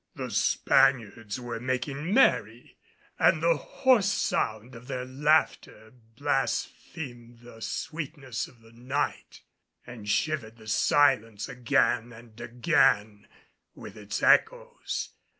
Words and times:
The 0.15 0.31
Spaniards 0.31 1.39
were 1.39 1.59
making 1.59 2.11
merry, 2.11 2.75
and 3.19 3.39
the 3.43 3.55
hoarse 3.55 4.11
sound 4.11 4.73
of 4.73 4.87
their 4.87 5.05
laughter 5.05 5.93
blasphemed 6.17 7.41
the 7.41 7.61
sweetness 7.61 8.47
of 8.47 8.61
the 8.61 8.71
night, 8.71 9.43
and 9.85 10.09
shivered 10.09 10.57
the 10.57 10.67
silence 10.67 11.47
again 11.47 12.11
and 12.13 12.41
again 12.41 13.27
with 13.75 13.95
its 13.95 14.23
echoes. 14.23 15.11